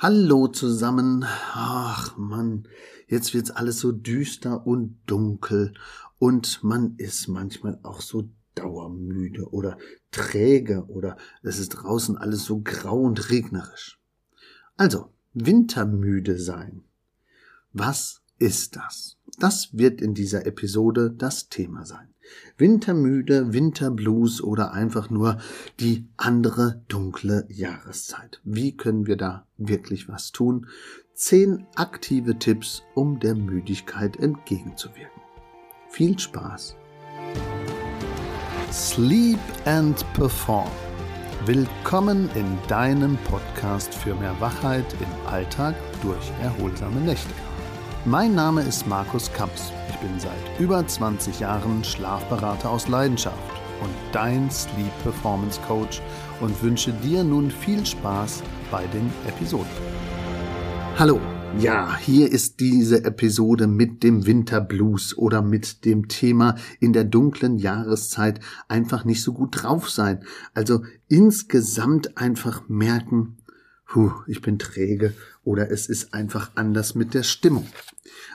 Hallo 0.00 0.46
zusammen. 0.46 1.24
Ach 1.54 2.16
Mann, 2.16 2.68
jetzt 3.08 3.34
wird's 3.34 3.50
alles 3.50 3.80
so 3.80 3.90
düster 3.90 4.64
und 4.64 4.96
dunkel 5.06 5.74
und 6.20 6.62
man 6.62 6.94
ist 6.98 7.26
manchmal 7.26 7.80
auch 7.82 8.00
so 8.00 8.28
dauermüde 8.54 9.50
oder 9.50 9.76
träge 10.12 10.84
oder 10.86 11.16
es 11.42 11.58
ist 11.58 11.70
draußen 11.70 12.16
alles 12.16 12.44
so 12.44 12.60
grau 12.60 13.00
und 13.00 13.28
regnerisch. 13.30 14.00
Also, 14.76 15.12
wintermüde 15.34 16.38
sein. 16.38 16.84
Was 17.72 18.22
ist 18.38 18.76
das? 18.76 19.17
Das 19.38 19.68
wird 19.72 20.00
in 20.00 20.14
dieser 20.14 20.46
Episode 20.46 21.12
das 21.16 21.48
Thema 21.48 21.86
sein. 21.86 22.08
Wintermüde, 22.56 23.52
Winterblues 23.52 24.42
oder 24.42 24.72
einfach 24.72 25.10
nur 25.10 25.38
die 25.78 26.08
andere 26.16 26.82
dunkle 26.88 27.46
Jahreszeit. 27.48 28.40
Wie 28.42 28.76
können 28.76 29.06
wir 29.06 29.16
da 29.16 29.46
wirklich 29.56 30.08
was 30.08 30.32
tun? 30.32 30.66
Zehn 31.14 31.66
aktive 31.76 32.38
Tipps, 32.38 32.82
um 32.94 33.20
der 33.20 33.36
Müdigkeit 33.36 34.16
entgegenzuwirken. 34.16 35.22
Viel 35.88 36.18
Spaß! 36.18 36.74
Sleep 38.72 39.38
and 39.64 40.04
Perform. 40.14 40.70
Willkommen 41.46 42.28
in 42.34 42.58
deinem 42.66 43.16
Podcast 43.18 43.94
für 43.94 44.16
mehr 44.16 44.38
Wachheit 44.40 44.84
im 44.94 45.28
Alltag 45.28 45.76
durch 46.02 46.30
erholsame 46.42 47.00
Nächte. 47.00 47.47
Mein 48.10 48.34
Name 48.34 48.62
ist 48.62 48.86
Markus 48.86 49.30
Kamps. 49.34 49.70
Ich 49.90 49.96
bin 49.96 50.18
seit 50.18 50.32
über 50.58 50.86
20 50.86 51.40
Jahren 51.40 51.84
Schlafberater 51.84 52.70
aus 52.70 52.88
Leidenschaft 52.88 53.36
und 53.82 53.90
dein 54.12 54.50
Sleep 54.50 54.90
Performance 55.02 55.60
Coach 55.68 56.00
und 56.40 56.62
wünsche 56.62 56.90
dir 56.90 57.22
nun 57.22 57.50
viel 57.50 57.84
Spaß 57.84 58.42
bei 58.70 58.86
den 58.86 59.12
Episoden. 59.26 59.68
Hallo, 60.96 61.20
ja, 61.58 61.98
hier 61.98 62.32
ist 62.32 62.60
diese 62.60 63.04
Episode 63.04 63.66
mit 63.66 64.02
dem 64.02 64.24
Winterblues 64.24 65.18
oder 65.18 65.42
mit 65.42 65.84
dem 65.84 66.08
Thema 66.08 66.54
in 66.80 66.94
der 66.94 67.04
dunklen 67.04 67.58
Jahreszeit 67.58 68.40
einfach 68.68 69.04
nicht 69.04 69.22
so 69.22 69.34
gut 69.34 69.62
drauf 69.62 69.90
sein. 69.90 70.24
Also 70.54 70.80
insgesamt 71.08 72.16
einfach 72.16 72.70
merken, 72.70 73.36
Puh, 73.88 74.12
ich 74.26 74.42
bin 74.42 74.58
träge 74.58 75.14
oder 75.44 75.70
es 75.70 75.88
ist 75.88 76.12
einfach 76.12 76.50
anders 76.56 76.94
mit 76.94 77.14
der 77.14 77.22
Stimmung. 77.22 77.66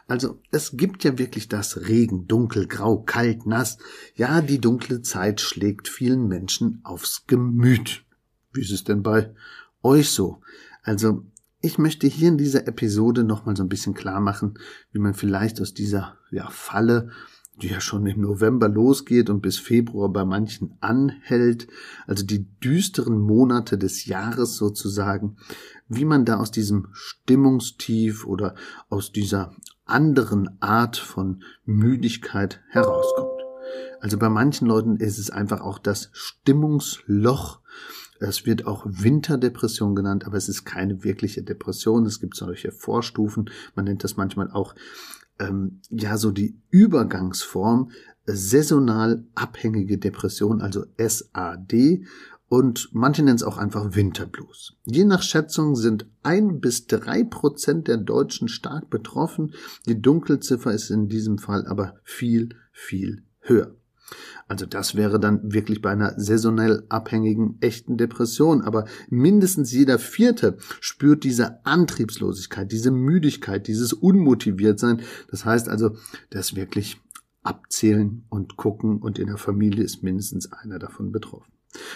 Also 0.07 0.41
es 0.49 0.77
gibt 0.77 1.03
ja 1.03 1.19
wirklich 1.19 1.47
das 1.47 1.87
Regen, 1.87 2.27
dunkel, 2.27 2.67
grau, 2.67 3.03
kalt, 3.03 3.45
nass. 3.45 3.77
Ja, 4.15 4.41
die 4.41 4.59
dunkle 4.59 5.03
Zeit 5.03 5.41
schlägt 5.41 5.87
vielen 5.87 6.27
Menschen 6.27 6.81
aufs 6.83 7.27
Gemüt. 7.27 8.03
Wie 8.51 8.61
ist 8.61 8.71
es 8.71 8.83
denn 8.83 9.03
bei 9.03 9.31
euch 9.83 10.09
so? 10.09 10.41
Also 10.81 11.23
ich 11.61 11.77
möchte 11.77 12.07
hier 12.07 12.29
in 12.29 12.39
dieser 12.39 12.67
Episode 12.67 13.23
nochmal 13.23 13.55
so 13.55 13.61
ein 13.61 13.69
bisschen 13.69 13.93
klar 13.93 14.21
machen, 14.21 14.55
wie 14.91 14.99
man 14.99 15.13
vielleicht 15.13 15.61
aus 15.61 15.75
dieser 15.75 16.17
ja, 16.31 16.49
Falle 16.49 17.11
die 17.61 17.67
ja 17.67 17.79
schon 17.79 18.05
im 18.07 18.21
November 18.21 18.67
losgeht 18.67 19.29
und 19.29 19.41
bis 19.41 19.59
Februar 19.59 20.09
bei 20.09 20.25
manchen 20.25 20.75
anhält, 20.81 21.67
also 22.07 22.25
die 22.25 22.45
düsteren 22.59 23.19
Monate 23.19 23.77
des 23.77 24.05
Jahres 24.05 24.55
sozusagen, 24.55 25.37
wie 25.87 26.05
man 26.05 26.25
da 26.25 26.37
aus 26.37 26.51
diesem 26.51 26.87
Stimmungstief 26.93 28.25
oder 28.25 28.55
aus 28.89 29.11
dieser 29.11 29.55
anderen 29.85 30.61
Art 30.61 30.97
von 30.97 31.43
Müdigkeit 31.65 32.61
herauskommt. 32.69 33.41
Also 33.99 34.17
bei 34.17 34.29
manchen 34.29 34.67
Leuten 34.67 34.97
ist 34.97 35.17
es 35.17 35.29
einfach 35.29 35.61
auch 35.61 35.77
das 35.77 36.09
Stimmungsloch. 36.11 37.59
Es 38.19 38.45
wird 38.45 38.65
auch 38.65 38.85
Winterdepression 38.85 39.95
genannt, 39.95 40.25
aber 40.25 40.37
es 40.37 40.49
ist 40.49 40.65
keine 40.65 41.03
wirkliche 41.03 41.43
Depression. 41.43 42.05
Es 42.05 42.19
gibt 42.19 42.35
solche 42.35 42.71
Vorstufen. 42.71 43.49
Man 43.75 43.85
nennt 43.85 44.03
das 44.03 44.17
manchmal 44.17 44.51
auch 44.51 44.75
ähm, 45.39 45.81
ja 45.89 46.17
so 46.17 46.31
die 46.31 46.59
Übergangsform 46.69 47.91
saisonal 48.25 49.25
abhängige 49.35 49.97
Depression, 49.97 50.61
also 50.61 50.85
SAD, 50.97 52.05
und 52.53 52.89
manche 52.93 53.23
nennen 53.23 53.37
es 53.37 53.43
auch 53.43 53.57
einfach 53.57 53.95
Winterblues. 53.95 54.75
Je 54.85 55.05
nach 55.05 55.23
Schätzung 55.23 55.75
sind 55.75 56.05
ein 56.21 56.59
bis 56.59 56.85
drei 56.85 57.23
Prozent 57.23 57.87
der 57.87 57.97
Deutschen 57.97 58.47
stark 58.47 58.91
betroffen. 58.91 59.55
Die 59.87 59.99
Dunkelziffer 59.99 60.71
ist 60.71 60.91
in 60.91 61.09
diesem 61.09 61.39
Fall 61.39 61.65
aber 61.65 61.95
viel, 62.03 62.49
viel 62.71 63.23
höher. 63.39 63.75
Also 64.47 64.65
das 64.65 64.95
wäre 64.95 65.19
dann 65.19 65.53
wirklich 65.53 65.81
bei 65.81 65.91
einer 65.91 66.19
saisonell 66.19 66.85
abhängigen 66.89 67.57
echten 67.61 67.97
Depression. 67.97 68.61
Aber 68.61 68.85
mindestens 69.09 69.71
jeder 69.71 69.99
Vierte 69.99 70.57
spürt 70.81 71.23
diese 71.23 71.65
Antriebslosigkeit, 71.65 72.71
diese 72.71 72.91
Müdigkeit, 72.91 73.67
dieses 73.67 73.93
Unmotiviertsein. 73.93 75.01
Das 75.29 75.45
heißt 75.45 75.69
also, 75.69 75.95
das 76.29 76.55
wirklich 76.55 77.01
abzählen 77.43 78.25
und 78.29 78.55
gucken 78.57 79.01
und 79.01 79.19
in 79.19 79.27
der 79.27 79.37
Familie 79.37 79.83
ist 79.83 80.03
mindestens 80.03 80.51
einer 80.51 80.79
davon 80.79 81.11
betroffen. 81.11 81.51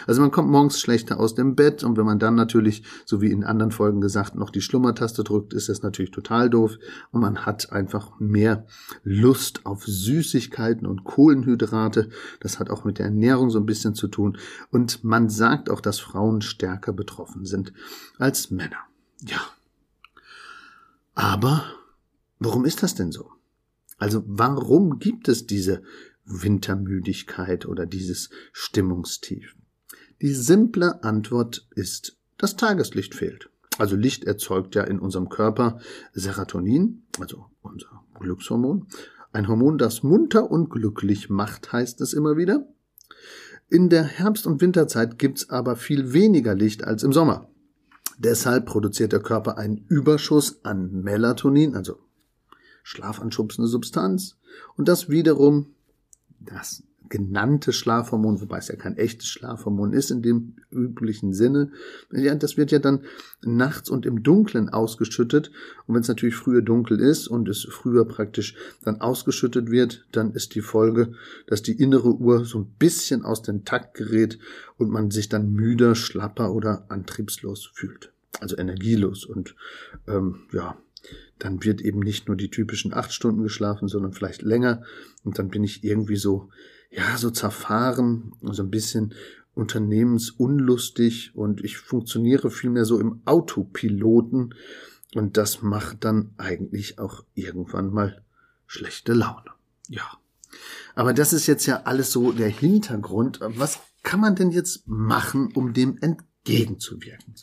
Also 0.07 0.21
man 0.21 0.31
kommt 0.31 0.49
morgens 0.49 0.79
schlechter 0.79 1.19
aus 1.19 1.35
dem 1.35 1.55
Bett 1.55 1.83
und 1.83 1.97
wenn 1.97 2.05
man 2.05 2.19
dann 2.19 2.35
natürlich, 2.35 2.83
so 3.05 3.21
wie 3.21 3.31
in 3.31 3.43
anderen 3.43 3.71
Folgen 3.71 4.01
gesagt, 4.01 4.35
noch 4.35 4.49
die 4.49 4.61
Schlummertaste 4.61 5.23
drückt, 5.23 5.53
ist 5.53 5.69
das 5.69 5.83
natürlich 5.83 6.11
total 6.11 6.49
doof 6.49 6.77
und 7.11 7.21
man 7.21 7.45
hat 7.45 7.71
einfach 7.71 8.19
mehr 8.19 8.65
Lust 9.03 9.65
auf 9.65 9.85
Süßigkeiten 9.85 10.87
und 10.87 11.03
Kohlenhydrate. 11.03 12.09
Das 12.39 12.59
hat 12.59 12.69
auch 12.69 12.85
mit 12.85 12.97
der 12.97 13.05
Ernährung 13.05 13.49
so 13.49 13.59
ein 13.59 13.65
bisschen 13.65 13.93
zu 13.93 14.07
tun 14.07 14.37
und 14.71 15.03
man 15.03 15.29
sagt 15.29 15.69
auch, 15.69 15.81
dass 15.81 15.99
Frauen 15.99 16.41
stärker 16.41 16.93
betroffen 16.93 17.45
sind 17.45 17.73
als 18.17 18.51
Männer. 18.51 18.77
Ja. 19.21 19.41
Aber 21.13 21.63
warum 22.39 22.65
ist 22.65 22.83
das 22.83 22.95
denn 22.95 23.11
so? 23.11 23.31
Also 23.97 24.23
warum 24.27 24.99
gibt 24.99 25.27
es 25.27 25.47
diese 25.47 25.81
Wintermüdigkeit 26.25 27.65
oder 27.65 27.85
dieses 27.85 28.29
Stimmungstief? 28.53 29.55
Die 30.21 30.33
simple 30.33 31.03
Antwort 31.03 31.67
ist, 31.75 32.17
das 32.37 32.55
Tageslicht 32.55 33.13
fehlt. 33.13 33.49
Also 33.77 33.95
Licht 33.95 34.23
erzeugt 34.23 34.73
ja 34.75 34.83
in 34.83 34.99
unserem 34.99 35.29
Körper 35.29 35.79
Serotonin, 36.13 37.03
also 37.19 37.45
unser 37.61 38.03
Glückshormon. 38.19 38.87
Ein 39.31 39.47
Hormon, 39.47 39.77
das 39.77 40.01
munter 40.01 40.49
und 40.49 40.69
glücklich 40.69 41.29
macht, 41.29 41.71
heißt 41.71 42.01
es 42.01 42.13
immer 42.13 42.37
wieder. 42.37 42.67
In 43.69 43.89
der 43.89 44.03
Herbst- 44.03 44.47
und 44.47 44.61
Winterzeit 44.61 45.19
gibt's 45.19 45.49
aber 45.49 45.75
viel 45.75 46.13
weniger 46.13 46.55
Licht 46.55 46.83
als 46.83 47.03
im 47.03 47.13
Sommer. 47.13 47.49
Deshalb 48.17 48.65
produziert 48.65 49.11
der 49.11 49.19
Körper 49.19 49.57
einen 49.57 49.85
Überschuss 49.89 50.63
an 50.63 51.01
Melatonin, 51.01 51.75
also 51.75 51.99
schlafanschubsende 52.81 53.67
Substanz. 53.67 54.37
Und 54.75 54.87
das 54.87 55.09
wiederum, 55.09 55.75
das 56.39 56.81
genannte 57.09 57.73
Schlafhormon, 57.73 58.41
wobei 58.41 58.57
es 58.57 58.67
ja 58.67 58.75
kein 58.75 58.97
echtes 58.97 59.27
Schlafhormon 59.27 59.93
ist 59.93 60.11
in 60.11 60.21
dem 60.21 60.55
üblichen 60.71 61.33
Sinne. 61.33 61.71
Ja, 62.11 62.35
das 62.35 62.57
wird 62.57 62.71
ja 62.71 62.79
dann 62.79 63.05
nachts 63.41 63.89
und 63.89 64.05
im 64.05 64.23
Dunkeln 64.23 64.69
ausgeschüttet. 64.69 65.51
Und 65.85 65.95
wenn 65.95 66.01
es 66.01 66.07
natürlich 66.07 66.35
früher 66.35 66.61
dunkel 66.61 66.99
ist 66.99 67.27
und 67.27 67.47
es 67.49 67.67
früher 67.69 68.05
praktisch 68.05 68.55
dann 68.83 69.01
ausgeschüttet 69.01 69.71
wird, 69.71 70.05
dann 70.11 70.33
ist 70.33 70.55
die 70.55 70.61
Folge, 70.61 71.13
dass 71.47 71.61
die 71.61 71.81
innere 71.81 72.13
Uhr 72.13 72.45
so 72.45 72.59
ein 72.59 72.73
bisschen 72.79 73.23
aus 73.23 73.41
dem 73.41 73.65
Takt 73.65 73.95
gerät 73.95 74.39
und 74.77 74.89
man 74.89 75.11
sich 75.11 75.29
dann 75.29 75.51
müder, 75.51 75.95
schlapper 75.95 76.53
oder 76.53 76.85
antriebslos 76.89 77.69
fühlt. 77.73 78.11
Also 78.39 78.57
energielos 78.57 79.25
und 79.25 79.55
ähm, 80.07 80.41
ja, 80.51 80.77
dann 81.39 81.63
wird 81.63 81.81
eben 81.81 81.99
nicht 81.99 82.27
nur 82.27 82.37
die 82.37 82.49
typischen 82.49 82.93
acht 82.93 83.13
Stunden 83.13 83.43
geschlafen, 83.43 83.87
sondern 83.87 84.13
vielleicht 84.13 84.41
länger. 84.41 84.83
Und 85.23 85.39
dann 85.39 85.49
bin 85.49 85.63
ich 85.63 85.83
irgendwie 85.83 86.15
so 86.15 86.49
ja, 86.89 87.17
so 87.17 87.29
zerfahren, 87.29 88.33
so 88.41 88.63
ein 88.63 88.71
bisschen 88.71 89.13
unternehmensunlustig 89.53 91.35
und 91.35 91.63
ich 91.63 91.77
funktioniere 91.77 92.51
vielmehr 92.51 92.85
so 92.85 92.99
im 92.99 93.21
Autopiloten 93.25 94.53
und 95.15 95.37
das 95.37 95.61
macht 95.61 96.03
dann 96.03 96.31
eigentlich 96.37 96.99
auch 96.99 97.23
irgendwann 97.33 97.91
mal 97.91 98.23
schlechte 98.67 99.13
Laune. 99.13 99.51
Ja. 99.87 100.03
Aber 100.95 101.13
das 101.13 101.33
ist 101.33 101.47
jetzt 101.47 101.65
ja 101.65 101.83
alles 101.83 102.11
so 102.11 102.31
der 102.31 102.49
Hintergrund. 102.49 103.39
Was 103.41 103.79
kann 104.03 104.19
man 104.19 104.35
denn 104.35 104.51
jetzt 104.51 104.87
machen, 104.87 105.51
um 105.53 105.73
dem 105.73 105.97
entgegenzuwirken? 106.01 107.35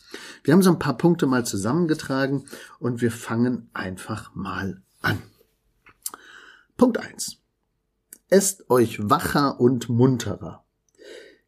Wir 0.42 0.54
haben 0.54 0.62
so 0.62 0.70
ein 0.70 0.78
paar 0.78 0.96
Punkte 0.96 1.26
mal 1.26 1.44
zusammengetragen 1.44 2.44
und 2.78 3.00
wir 3.00 3.10
fangen 3.10 3.68
einfach 3.72 4.34
mal 4.34 4.82
an. 5.02 5.22
Punkt 6.76 6.98
eins 6.98 7.43
esst 8.34 8.68
euch 8.68 8.98
wacher 9.08 9.60
und 9.60 9.88
munterer. 9.88 10.64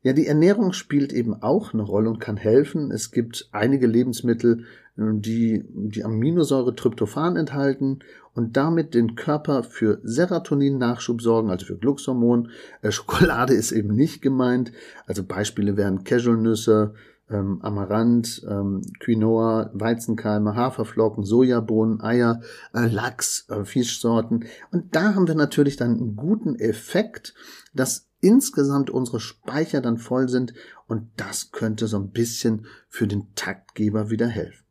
Ja, 0.03 0.13
die 0.13 0.29
Ernährung 0.29 0.73
spielt 0.73 1.13
eben 1.13 1.35
auch 1.43 1.75
eine 1.75 1.83
Rolle 1.83 2.09
und 2.09 2.21
kann 2.21 2.37
helfen. 2.37 2.93
Es 2.93 3.11
gibt 3.11 3.49
einige 3.51 3.89
Lebensmittel, 3.89 4.67
die 4.97 5.65
die 5.67 6.05
Aminosäure 6.05 6.77
Tryptophan 6.77 7.35
enthalten 7.35 7.99
und 8.35 8.57
damit 8.57 8.95
den 8.95 9.17
Körper 9.17 9.65
für 9.65 9.99
Serotonin-Nachschub 10.05 11.21
sorgen, 11.21 11.51
also 11.51 11.67
für 11.67 11.77
Glückshormon. 11.77 12.51
Äh, 12.83 12.93
Schokolade 12.93 13.55
ist 13.63 13.73
eben 13.73 13.93
nicht 13.97 14.23
gemeint. 14.23 14.71
Also 15.07 15.25
Beispiele 15.25 15.77
wären 15.77 16.05
Casualnüsse, 16.05 16.95
ähm, 17.31 17.61
Amaranth, 17.63 18.43
ähm, 18.49 18.83
Quinoa, 19.01 19.71
Weizenkeime, 19.75 20.55
Haferflocken, 20.55 21.25
Sojabohnen, 21.25 22.01
Eier, 22.01 22.41
äh, 22.73 22.87
Lachs, 22.87 23.49
äh, 23.49 23.65
Fischsorten. 23.65 24.45
Und 24.71 24.95
da 24.95 25.15
haben 25.15 25.27
wir 25.29 25.35
natürlich 25.35 25.77
dann 25.77 25.97
einen 25.97 26.17
guten 26.17 26.57
Effekt, 26.57 27.35
dass 27.75 28.09
insgesamt 28.21 28.91
unsere 28.91 29.21
Speicher 29.21 29.81
dann 29.81 29.99
voll 29.99 30.29
sind 30.29 30.55
und 30.87 31.09
das 31.17 31.53
könnte 31.53 31.87
so 31.87 31.99
ein 31.99 32.11
bisschen 32.11 32.67
für 32.89 33.07
den 33.07 33.35
Taktgeber 33.35 34.11
wieder 34.11 34.27
helfen. 34.27 34.65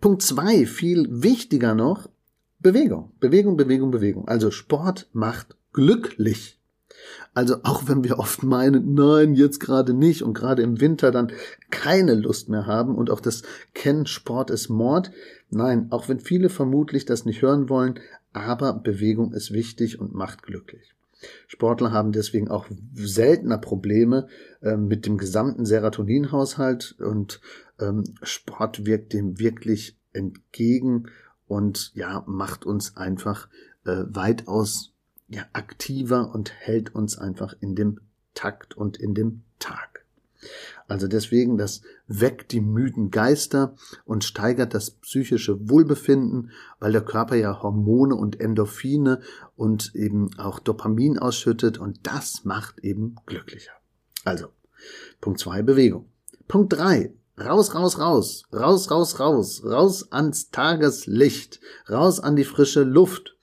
Punkt 0.00 0.22
zwei, 0.22 0.66
viel 0.66 1.06
wichtiger 1.10 1.74
noch, 1.74 2.08
Bewegung. 2.58 3.12
Bewegung, 3.20 3.56
Bewegung, 3.56 3.90
Bewegung. 3.90 4.28
Also 4.28 4.50
Sport 4.50 5.08
macht 5.12 5.56
glücklich. 5.72 6.60
Also 7.34 7.56
auch 7.64 7.88
wenn 7.88 8.04
wir 8.04 8.18
oft 8.18 8.42
meinen, 8.42 8.94
nein, 8.94 9.34
jetzt 9.34 9.60
gerade 9.60 9.92
nicht 9.92 10.22
und 10.22 10.34
gerade 10.34 10.62
im 10.62 10.80
Winter 10.80 11.10
dann 11.10 11.32
keine 11.70 12.14
Lust 12.14 12.48
mehr 12.48 12.66
haben 12.66 12.94
und 12.94 13.10
auch 13.10 13.20
das 13.20 13.42
Kennen 13.74 14.06
Sport 14.06 14.50
ist 14.50 14.68
Mord. 14.68 15.10
Nein, 15.50 15.88
auch 15.90 16.08
wenn 16.08 16.20
viele 16.20 16.48
vermutlich 16.48 17.04
das 17.04 17.24
nicht 17.24 17.42
hören 17.42 17.68
wollen, 17.68 18.00
aber 18.32 18.72
Bewegung 18.74 19.32
ist 19.32 19.52
wichtig 19.52 20.00
und 20.00 20.14
macht 20.14 20.42
glücklich. 20.42 20.94
Sportler 21.46 21.92
haben 21.92 22.12
deswegen 22.12 22.48
auch 22.48 22.66
seltener 22.94 23.58
Probleme 23.58 24.28
äh, 24.60 24.76
mit 24.76 25.06
dem 25.06 25.16
gesamten 25.18 25.64
Serotoninhaushalt 25.64 26.96
und 26.98 27.40
ähm, 27.80 28.04
Sport 28.22 28.86
wirkt 28.86 29.12
dem 29.12 29.38
wirklich 29.38 29.98
entgegen 30.12 31.08
und 31.46 31.92
ja, 31.94 32.24
macht 32.26 32.64
uns 32.64 32.96
einfach 32.96 33.48
äh, 33.84 34.04
weitaus 34.08 34.92
ja, 35.28 35.42
aktiver 35.52 36.34
und 36.34 36.52
hält 36.52 36.94
uns 36.94 37.18
einfach 37.18 37.54
in 37.60 37.74
dem 37.74 38.00
Takt 38.34 38.76
und 38.76 38.96
in 38.96 39.14
dem 39.14 39.42
Tag. 39.58 40.04
Also 40.86 41.08
deswegen, 41.08 41.56
das 41.56 41.82
weckt 42.06 42.52
die 42.52 42.60
müden 42.60 43.10
Geister 43.10 43.74
und 44.04 44.22
steigert 44.22 44.74
das 44.74 44.92
psychische 44.92 45.68
Wohlbefinden, 45.68 46.50
weil 46.78 46.92
der 46.92 47.00
Körper 47.04 47.34
ja 47.34 47.62
Hormone 47.62 48.14
und 48.14 48.40
Endorphine 48.40 49.20
und 49.56 49.94
eben 49.94 50.30
auch 50.38 50.60
Dopamin 50.60 51.18
ausschüttet 51.18 51.78
und 51.78 52.06
das 52.06 52.44
macht 52.44 52.80
eben 52.84 53.16
glücklicher. 53.26 53.72
Also, 54.24 54.48
Punkt 55.20 55.40
zwei 55.40 55.62
Bewegung. 55.62 56.08
Punkt 56.46 56.74
drei 56.74 57.12
Raus, 57.38 57.74
raus, 57.74 57.98
raus, 57.98 58.44
raus, 58.50 58.90
raus, 58.90 59.20
raus, 59.20 59.62
raus 59.62 60.10
ans 60.10 60.50
Tageslicht, 60.50 61.60
raus 61.86 62.18
an 62.18 62.34
die 62.34 62.44
frische 62.44 62.82
Luft, 62.82 63.35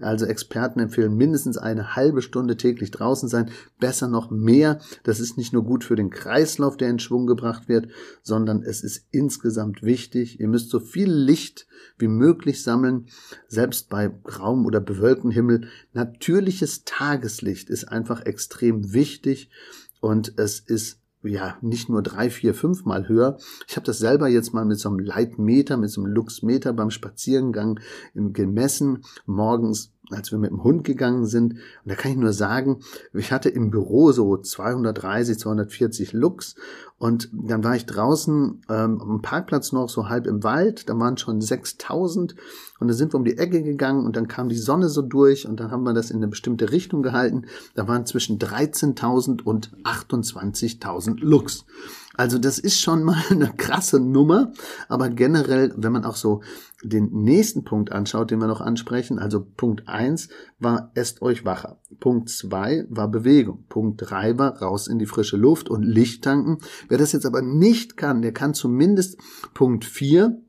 also 0.00 0.26
Experten 0.26 0.78
empfehlen 0.78 1.16
mindestens 1.16 1.58
eine 1.58 1.96
halbe 1.96 2.22
Stunde 2.22 2.56
täglich 2.56 2.90
draußen 2.90 3.28
sein, 3.28 3.50
besser 3.80 4.06
noch 4.08 4.30
mehr. 4.30 4.80
Das 5.02 5.18
ist 5.18 5.36
nicht 5.36 5.52
nur 5.52 5.64
gut 5.64 5.82
für 5.82 5.96
den 5.96 6.10
Kreislauf, 6.10 6.76
der 6.76 6.88
in 6.88 7.00
Schwung 7.00 7.26
gebracht 7.26 7.68
wird, 7.68 7.88
sondern 8.22 8.62
es 8.62 8.82
ist 8.84 9.06
insgesamt 9.10 9.82
wichtig. 9.82 10.38
Ihr 10.38 10.48
müsst 10.48 10.70
so 10.70 10.78
viel 10.78 11.10
Licht 11.10 11.66
wie 11.98 12.08
möglich 12.08 12.62
sammeln, 12.62 13.06
selbst 13.48 13.88
bei 13.88 14.08
grauem 14.08 14.66
oder 14.66 14.80
bewölktem 14.80 15.30
Himmel. 15.30 15.68
Natürliches 15.92 16.84
Tageslicht 16.84 17.68
ist 17.68 17.86
einfach 17.86 18.24
extrem 18.24 18.92
wichtig 18.92 19.50
und 20.00 20.38
es 20.38 20.60
ist 20.60 21.00
ja, 21.22 21.56
nicht 21.60 21.88
nur 21.88 22.02
drei, 22.02 22.30
vier, 22.30 22.54
fünf 22.54 22.84
Mal 22.84 23.08
höher. 23.08 23.38
Ich 23.66 23.76
habe 23.76 23.86
das 23.86 23.98
selber 23.98 24.28
jetzt 24.28 24.54
mal 24.54 24.64
mit 24.64 24.78
so 24.78 24.88
einem 24.88 24.98
Leitmeter, 25.00 25.76
mit 25.76 25.90
so 25.90 26.02
einem 26.02 26.12
Luxmeter 26.12 26.72
beim 26.72 26.90
Spazierengang 26.90 27.80
gemessen, 28.14 29.04
morgens 29.26 29.92
als 30.10 30.32
wir 30.32 30.38
mit 30.38 30.50
dem 30.50 30.64
Hund 30.64 30.84
gegangen 30.84 31.26
sind. 31.26 31.54
Und 31.54 31.60
da 31.84 31.94
kann 31.94 32.12
ich 32.12 32.16
nur 32.16 32.32
sagen, 32.32 32.80
ich 33.12 33.32
hatte 33.32 33.48
im 33.48 33.70
Büro 33.70 34.12
so 34.12 34.36
230, 34.36 35.38
240 35.38 36.12
Lux 36.12 36.54
und 36.98 37.30
dann 37.32 37.62
war 37.62 37.76
ich 37.76 37.86
draußen 37.86 38.62
ähm, 38.68 39.00
am 39.00 39.22
Parkplatz 39.22 39.72
noch 39.72 39.88
so 39.88 40.08
halb 40.08 40.26
im 40.26 40.42
Wald, 40.42 40.88
da 40.88 40.98
waren 40.98 41.16
schon 41.16 41.40
6000 41.40 42.34
und 42.80 42.88
dann 42.88 42.96
sind 42.96 43.12
wir 43.12 43.18
um 43.18 43.24
die 43.24 43.38
Ecke 43.38 43.62
gegangen 43.62 44.04
und 44.04 44.16
dann 44.16 44.26
kam 44.26 44.48
die 44.48 44.56
Sonne 44.56 44.88
so 44.88 45.02
durch 45.02 45.46
und 45.46 45.60
dann 45.60 45.70
haben 45.70 45.84
wir 45.84 45.94
das 45.94 46.10
in 46.10 46.16
eine 46.16 46.28
bestimmte 46.28 46.72
Richtung 46.72 47.02
gehalten. 47.02 47.46
Da 47.74 47.86
waren 47.86 48.04
zwischen 48.04 48.38
13.000 48.38 49.42
und 49.42 49.70
28.000 49.84 51.20
Lux. 51.20 51.64
Also 52.18 52.38
das 52.38 52.58
ist 52.58 52.80
schon 52.80 53.04
mal 53.04 53.22
eine 53.30 53.52
krasse 53.56 54.00
Nummer, 54.00 54.52
aber 54.88 55.08
generell, 55.08 55.72
wenn 55.76 55.92
man 55.92 56.04
auch 56.04 56.16
so 56.16 56.42
den 56.82 57.10
nächsten 57.12 57.62
Punkt 57.62 57.92
anschaut, 57.92 58.32
den 58.32 58.40
wir 58.40 58.48
noch 58.48 58.60
ansprechen, 58.60 59.20
also 59.20 59.46
Punkt 59.56 59.88
eins 59.88 60.28
war 60.58 60.90
esst 60.94 61.22
euch 61.22 61.44
wacher. 61.44 61.80
Punkt 62.00 62.28
zwei 62.28 62.84
war 62.90 63.08
Bewegung. 63.08 63.66
Punkt 63.68 64.02
drei 64.04 64.36
war 64.36 64.60
raus 64.60 64.88
in 64.88 64.98
die 64.98 65.06
frische 65.06 65.36
Luft 65.36 65.70
und 65.70 65.84
Licht 65.84 66.24
tanken. 66.24 66.58
Wer 66.88 66.98
das 66.98 67.12
jetzt 67.12 67.24
aber 67.24 67.40
nicht 67.40 67.96
kann, 67.96 68.20
der 68.20 68.32
kann 68.32 68.52
zumindest 68.52 69.18
Punkt 69.54 69.84
vier 69.84 70.42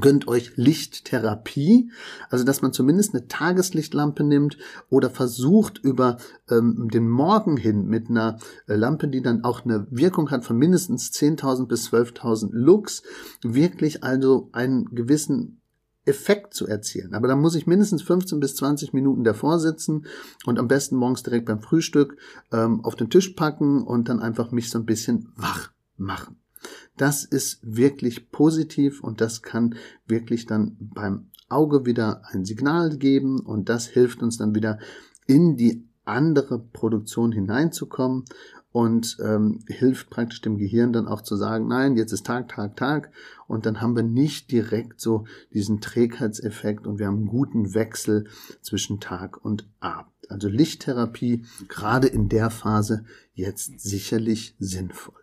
Gönnt 0.00 0.26
euch 0.26 0.56
Lichttherapie, 0.56 1.90
also 2.30 2.44
dass 2.44 2.62
man 2.62 2.72
zumindest 2.72 3.14
eine 3.14 3.28
Tageslichtlampe 3.28 4.24
nimmt 4.24 4.56
oder 4.88 5.10
versucht 5.10 5.78
über 5.78 6.16
ähm, 6.50 6.88
den 6.90 7.10
Morgen 7.10 7.58
hin 7.58 7.86
mit 7.86 8.08
einer 8.08 8.38
äh, 8.68 8.74
Lampe, 8.74 9.08
die 9.08 9.20
dann 9.20 9.44
auch 9.44 9.66
eine 9.66 9.86
Wirkung 9.90 10.30
hat 10.30 10.46
von 10.46 10.56
mindestens 10.56 11.10
10.000 11.12 11.66
bis 11.66 11.92
12.000 11.92 12.48
Lux, 12.52 13.02
wirklich 13.42 14.02
also 14.02 14.48
einen 14.52 14.86
gewissen 14.94 15.60
Effekt 16.04 16.54
zu 16.54 16.66
erzielen. 16.66 17.14
Aber 17.14 17.28
da 17.28 17.36
muss 17.36 17.54
ich 17.54 17.66
mindestens 17.66 18.02
15 18.02 18.40
bis 18.40 18.56
20 18.56 18.94
Minuten 18.94 19.24
davor 19.24 19.58
sitzen 19.58 20.06
und 20.46 20.58
am 20.58 20.68
besten 20.68 20.96
morgens 20.96 21.22
direkt 21.22 21.46
beim 21.46 21.60
Frühstück 21.60 22.16
ähm, 22.50 22.82
auf 22.84 22.96
den 22.96 23.10
Tisch 23.10 23.30
packen 23.30 23.82
und 23.82 24.08
dann 24.08 24.20
einfach 24.20 24.52
mich 24.52 24.70
so 24.70 24.78
ein 24.78 24.86
bisschen 24.86 25.32
wach 25.36 25.70
machen. 25.96 26.41
Das 26.96 27.24
ist 27.24 27.60
wirklich 27.62 28.30
positiv 28.30 29.02
und 29.02 29.20
das 29.20 29.42
kann 29.42 29.76
wirklich 30.06 30.46
dann 30.46 30.76
beim 30.78 31.30
Auge 31.48 31.86
wieder 31.86 32.22
ein 32.30 32.44
Signal 32.44 32.96
geben 32.96 33.40
und 33.40 33.68
das 33.68 33.86
hilft 33.86 34.22
uns 34.22 34.38
dann 34.38 34.54
wieder 34.54 34.78
in 35.26 35.56
die 35.56 35.86
andere 36.04 36.58
Produktion 36.58 37.32
hineinzukommen 37.32 38.24
und 38.72 39.18
ähm, 39.22 39.60
hilft 39.68 40.08
praktisch 40.10 40.40
dem 40.40 40.56
Gehirn 40.56 40.92
dann 40.92 41.06
auch 41.06 41.20
zu 41.20 41.36
sagen, 41.36 41.68
nein, 41.68 41.96
jetzt 41.96 42.12
ist 42.12 42.26
Tag, 42.26 42.48
Tag, 42.48 42.76
Tag 42.76 43.10
und 43.46 43.66
dann 43.66 43.80
haben 43.80 43.94
wir 43.94 44.02
nicht 44.02 44.50
direkt 44.50 45.00
so 45.00 45.26
diesen 45.52 45.80
Trägheitseffekt 45.80 46.86
und 46.86 46.98
wir 46.98 47.06
haben 47.06 47.18
einen 47.18 47.26
guten 47.26 47.74
Wechsel 47.74 48.24
zwischen 48.62 48.98
Tag 48.98 49.44
und 49.44 49.68
Abend. 49.80 50.10
Also 50.28 50.48
Lichttherapie 50.48 51.44
gerade 51.68 52.08
in 52.08 52.28
der 52.30 52.50
Phase 52.50 53.04
jetzt 53.34 53.78
sicherlich 53.80 54.56
sinnvoll. 54.58 55.21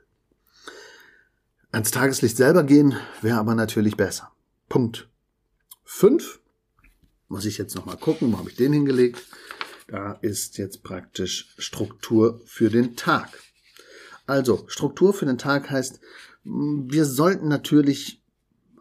Ans 1.72 1.92
Tageslicht 1.92 2.36
selber 2.36 2.64
gehen 2.64 2.96
wäre 3.22 3.38
aber 3.38 3.54
natürlich 3.54 3.96
besser. 3.96 4.32
Punkt 4.70 5.08
5. 5.84 6.40
Muss 7.28 7.46
ich 7.46 7.60
jetzt 7.60 7.76
nochmal 7.76 7.98
gucken, 7.98 8.32
wo 8.32 8.40
habe 8.40 8.50
ich 8.50 8.56
den 8.56 8.74
hingelegt? 8.74 9.24
Da 9.88 10.14
ist 10.14 10.58
jetzt 10.58 10.84
praktisch 10.84 11.54
Struktur 11.60 12.42
für 12.46 12.70
den 12.70 12.96
Tag. 12.96 13.40
Also, 14.26 14.66
Struktur 14.68 15.14
für 15.14 15.28
den 15.28 15.38
Tag 15.38 15.70
heißt, 15.70 16.00
wir 16.44 17.06
sollten 17.06 17.48
natürlich 17.48 18.24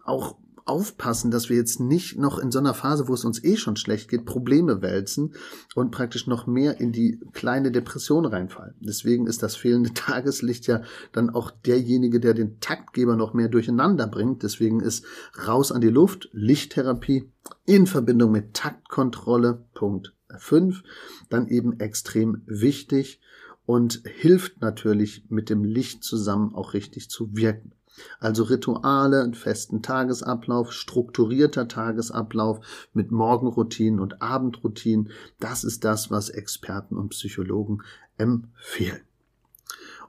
auch 0.04 0.38
aufpassen, 0.68 1.30
dass 1.30 1.48
wir 1.48 1.56
jetzt 1.56 1.80
nicht 1.80 2.18
noch 2.18 2.38
in 2.38 2.50
so 2.50 2.58
einer 2.58 2.74
Phase, 2.74 3.08
wo 3.08 3.14
es 3.14 3.24
uns 3.24 3.42
eh 3.42 3.56
schon 3.56 3.76
schlecht 3.76 4.08
geht, 4.08 4.24
Probleme 4.24 4.82
wälzen 4.82 5.34
und 5.74 5.90
praktisch 5.90 6.26
noch 6.26 6.46
mehr 6.46 6.80
in 6.80 6.92
die 6.92 7.20
kleine 7.32 7.72
Depression 7.72 8.26
reinfallen. 8.26 8.74
Deswegen 8.80 9.26
ist 9.26 9.42
das 9.42 9.56
fehlende 9.56 9.92
Tageslicht 9.94 10.66
ja 10.66 10.82
dann 11.12 11.30
auch 11.30 11.50
derjenige, 11.50 12.20
der 12.20 12.34
den 12.34 12.60
Taktgeber 12.60 13.16
noch 13.16 13.34
mehr 13.34 13.48
durcheinander 13.48 14.06
bringt. 14.06 14.42
Deswegen 14.42 14.80
ist 14.80 15.04
raus 15.46 15.72
an 15.72 15.80
die 15.80 15.88
Luft, 15.88 16.28
Lichttherapie 16.32 17.30
in 17.64 17.86
Verbindung 17.86 18.32
mit 18.32 18.54
Taktkontrolle, 18.54 19.64
Punkt 19.74 20.14
5, 20.36 20.82
dann 21.30 21.48
eben 21.48 21.80
extrem 21.80 22.42
wichtig 22.46 23.20
und 23.64 24.02
hilft 24.04 24.60
natürlich 24.60 25.24
mit 25.28 25.50
dem 25.50 25.64
Licht 25.64 26.02
zusammen 26.02 26.54
auch 26.54 26.74
richtig 26.74 27.10
zu 27.10 27.36
wirken. 27.36 27.72
Also 28.20 28.44
Rituale, 28.44 29.22
einen 29.22 29.34
festen 29.34 29.82
Tagesablauf, 29.82 30.72
strukturierter 30.72 31.68
Tagesablauf 31.68 32.60
mit 32.92 33.10
Morgenroutinen 33.10 34.00
und 34.00 34.22
Abendroutinen, 34.22 35.10
das 35.40 35.64
ist 35.64 35.84
das, 35.84 36.10
was 36.10 36.28
Experten 36.28 36.96
und 36.96 37.10
Psychologen 37.10 37.82
empfehlen. 38.16 39.00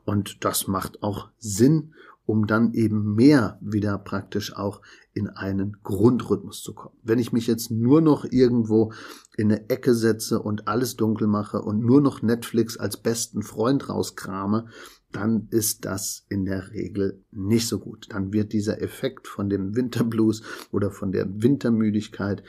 Und 0.05 0.43
das 0.43 0.67
macht 0.67 1.03
auch 1.03 1.29
Sinn, 1.37 1.93
um 2.25 2.45
dann 2.45 2.73
eben 2.73 3.15
mehr 3.15 3.57
wieder 3.59 3.97
praktisch 3.97 4.55
auch 4.55 4.81
in 5.13 5.29
einen 5.29 5.77
Grundrhythmus 5.83 6.61
zu 6.61 6.75
kommen. 6.75 6.95
Wenn 7.01 7.17
ich 7.17 7.33
mich 7.33 7.47
jetzt 7.47 7.71
nur 7.71 8.01
noch 8.01 8.23
irgendwo 8.23 8.93
in 9.35 9.51
eine 9.51 9.69
Ecke 9.69 9.95
setze 9.95 10.39
und 10.39 10.67
alles 10.67 10.95
dunkel 10.95 11.27
mache 11.27 11.61
und 11.61 11.83
nur 11.83 12.01
noch 12.01 12.21
Netflix 12.21 12.77
als 12.77 12.97
besten 12.97 13.41
Freund 13.41 13.89
rauskrame, 13.89 14.67
dann 15.11 15.47
ist 15.49 15.85
das 15.85 16.25
in 16.29 16.45
der 16.45 16.71
Regel 16.71 17.23
nicht 17.31 17.67
so 17.67 17.79
gut. 17.79 18.07
Dann 18.09 18.31
wird 18.31 18.53
dieser 18.53 18.81
Effekt 18.81 19.27
von 19.27 19.49
dem 19.49 19.75
Winterblues 19.75 20.43
oder 20.71 20.91
von 20.91 21.11
der 21.11 21.27
Wintermüdigkeit 21.41 22.43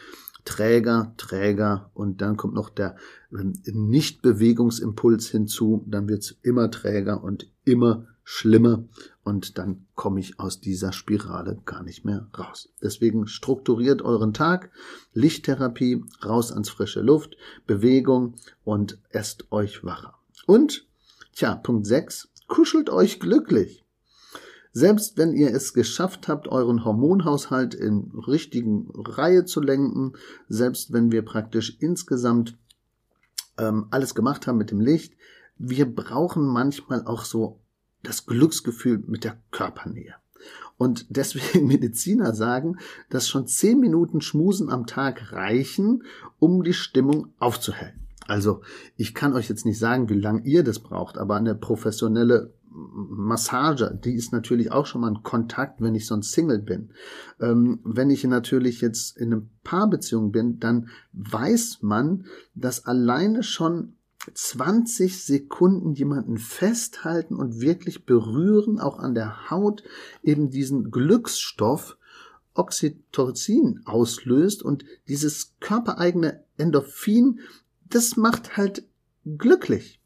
träger, 0.45 1.15
träger 1.17 1.91
und 1.95 2.21
dann 2.21 2.37
kommt 2.37 2.55
noch 2.55 2.71
der 2.71 2.97
ähm, 3.33 3.61
Nichtbewegungsimpuls 3.65 5.29
hinzu, 5.29 5.85
dann 5.87 6.09
wird's 6.09 6.37
immer 6.43 6.71
träger 6.71 7.23
und 7.23 7.51
immer 7.65 8.07
schlimmer 8.25 8.85
und 9.23 9.59
dann 9.59 9.87
komme 9.95 10.21
ich 10.21 10.39
aus 10.39 10.61
dieser 10.61 10.93
Spirale 10.93 11.61
gar 11.65 11.83
nicht 11.83 12.05
mehr 12.05 12.29
raus. 12.39 12.69
Deswegen 12.83 13.27
strukturiert 13.27 14.03
euren 14.03 14.33
Tag, 14.33 14.71
Lichttherapie, 15.13 16.05
raus 16.25 16.53
ans 16.53 16.71
frische 16.71 17.01
Luft, 17.01 17.37
Bewegung 17.67 18.35
und 18.65 18.99
esst 19.11 19.51
euch 19.51 19.85
wacher. 19.85 20.15
Und, 20.47 20.87
tja, 21.35 21.55
Punkt 21.57 21.87
6, 21.87 22.29
kuschelt 22.51 22.91
euch 22.91 23.21
glücklich. 23.21 23.87
Selbst 24.73 25.17
wenn 25.17 25.33
ihr 25.33 25.55
es 25.55 25.73
geschafft 25.73 26.29
habt, 26.29 26.49
euren 26.49 26.85
Hormonhaushalt 26.85 27.75
in 27.75 28.13
richtigen 28.27 28.89
Reihe 28.95 29.45
zu 29.47 29.61
lenken, 29.61 30.13
selbst 30.49 30.93
wenn 30.93 31.11
wir 31.11 31.23
praktisch 31.23 31.79
insgesamt 31.81 32.59
ähm, 33.57 33.87
alles 33.91 34.15
gemacht 34.15 34.47
haben 34.47 34.59
mit 34.59 34.71
dem 34.71 34.81
Licht, 34.81 35.15
wir 35.57 35.87
brauchen 35.87 36.47
manchmal 36.47 37.07
auch 37.07 37.25
so 37.25 37.61
das 38.03 38.27
Glücksgefühl 38.27 39.03
mit 39.07 39.25
der 39.25 39.39
Körpernähe. 39.51 40.15
Und 40.77 41.07
deswegen 41.11 41.67
Mediziner 41.69 42.35
sagen, 42.35 42.79
dass 43.11 43.29
schon 43.29 43.47
zehn 43.47 43.81
Minuten 43.81 44.21
Schmusen 44.21 44.71
am 44.71 44.87
Tag 44.87 45.33
reichen, 45.33 46.05
um 46.39 46.63
die 46.63 46.75
Stimmung 46.75 47.33
aufzuhellen. 47.39 48.07
Also 48.31 48.61
ich 48.97 49.13
kann 49.13 49.33
euch 49.33 49.49
jetzt 49.49 49.67
nicht 49.67 49.81
sagen, 49.81 50.09
wie 50.09 50.15
lange 50.15 50.43
ihr 50.45 50.63
das 50.63 50.79
braucht, 50.79 51.19
aber 51.19 51.35
eine 51.35 51.57
professionelle 51.57 52.55
Massage, 52.71 53.99
die 54.05 54.15
ist 54.15 54.33
natürlich 54.33 54.71
auch 54.71 54.87
schon 54.87 55.01
mal 55.01 55.11
ein 55.11 55.25
Kontakt, 55.25 55.81
wenn 55.81 55.97
ich 55.97 56.07
sonst 56.07 56.31
Single 56.31 56.61
bin. 56.61 56.93
Ähm, 57.41 57.81
wenn 57.83 58.09
ich 58.09 58.23
natürlich 58.23 58.81
jetzt 58.81 59.17
in 59.17 59.33
einer 59.33 59.43
Paarbeziehung 59.65 60.31
bin, 60.31 60.61
dann 60.61 60.91
weiß 61.13 61.79
man, 61.81 62.27
dass 62.55 62.87
alleine 62.87 63.43
schon 63.43 63.95
20 64.33 65.25
Sekunden 65.25 65.95
jemanden 65.95 66.39
festhalten 66.39 67.35
und 67.35 67.61
wirklich 67.61 68.07
berühren, 68.07 68.79
auch 68.79 69.01
an 69.01 69.17
der 69.17 69.51
Haut, 69.51 69.83
eben 70.23 70.51
diesen 70.51 70.93
Glücksstoff 70.93 71.97
Oxytocin 72.55 73.81
auslöst 73.87 74.63
und 74.63 74.85
dieses 75.09 75.55
körpereigene 75.59 76.45
Endorphin, 76.57 77.41
das 77.91 78.17
macht 78.17 78.57
halt 78.57 78.87
glücklich. 79.25 80.01